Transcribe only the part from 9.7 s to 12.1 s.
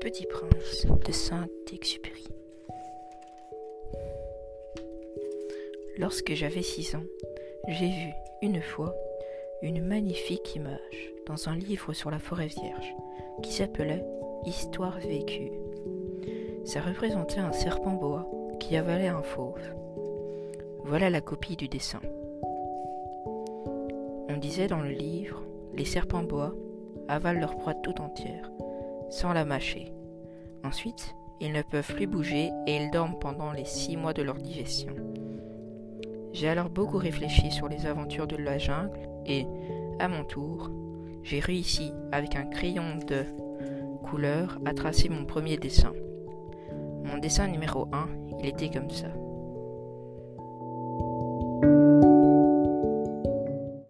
magnifique image dans un livre sur